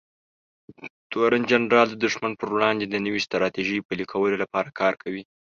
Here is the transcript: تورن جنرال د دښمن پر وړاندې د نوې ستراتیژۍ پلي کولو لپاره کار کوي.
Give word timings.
تورن 1.11 1.41
جنرال 1.51 1.87
د 1.91 1.95
دښمن 2.05 2.31
پر 2.39 2.47
وړاندې 2.55 2.85
د 2.87 2.95
نوې 3.05 3.19
ستراتیژۍ 3.27 3.79
پلي 3.87 4.05
کولو 4.11 4.35
لپاره 4.43 4.75
کار 4.79 4.93
کوي. 5.03 5.23